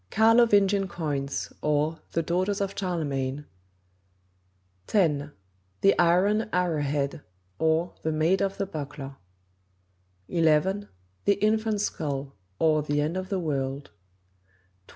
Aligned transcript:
Carlovingian 0.09 0.87
Coins; 0.87 1.53
or, 1.61 1.99
The 2.13 2.23
Daughters 2.23 2.59
of 2.59 2.73
Charlemagne; 2.75 3.45
10. 4.87 5.31
The 5.81 5.99
Iron 5.99 6.49
Arrow 6.51 6.81
Head; 6.81 7.21
or, 7.59 7.93
The 8.01 8.11
Maid 8.11 8.41
of 8.41 8.57
the 8.57 8.65
Buckler; 8.65 9.17
11. 10.27 10.87
The 11.25 11.33
Infant's 11.35 11.83
Skull; 11.83 12.33
or, 12.57 12.81
The 12.81 12.99
End 12.99 13.15
of 13.15 13.29
the 13.29 13.37
World; 13.37 13.91
12. 14.87 14.87